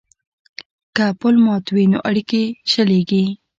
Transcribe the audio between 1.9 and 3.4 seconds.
نو اړیکې شلیږي.